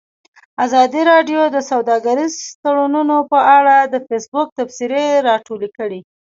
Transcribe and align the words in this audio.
ازادي 0.65 1.01
راډیو 1.11 1.41
د 1.55 1.57
سوداګریز 1.71 2.35
تړونونه 2.63 3.15
په 3.31 3.39
اړه 3.57 3.75
د 3.93 3.95
فیسبوک 4.07 4.47
تبصرې 4.59 5.05
راټولې 5.29 5.69
کړي. 5.77 5.99